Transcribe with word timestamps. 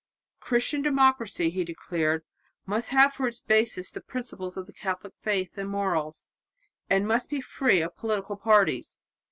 "Christian 0.39 0.81
democracy," 0.81 1.51
he 1.51 1.63
declared, 1.63 2.23
"must 2.65 2.89
have 2.89 3.13
for 3.13 3.27
its 3.27 3.39
basis 3.39 3.91
the 3.91 4.01
principles 4.01 4.57
of 4.57 4.67
Catholic 4.75 5.13
faith 5.21 5.55
and 5.59 5.69
morals, 5.69 6.27
and 6.89 7.07
must 7.07 7.29
be 7.29 7.39
free 7.39 7.81
of 7.81 7.95
political 7.97 8.35
parties." 8.35 8.97